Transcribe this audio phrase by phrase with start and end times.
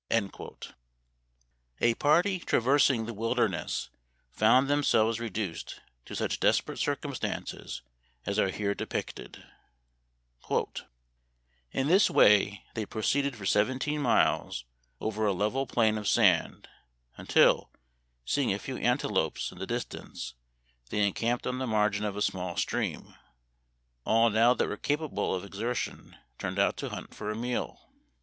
[1.79, 3.91] A party traversing the wilderness
[4.31, 7.83] found themselves reduced to such desperate circum stances
[8.25, 9.45] as are here depicted:"
[11.71, 14.65] In this way they proceeded for seventeen miles
[14.99, 16.67] over a level plain of sand
[17.15, 17.69] until,
[18.25, 20.33] seeing a few antelopes in the distance,
[20.89, 23.13] they encamped on the margin of a small stream.
[24.03, 27.87] All now that were capable of exertion turned out to hunt for a meal.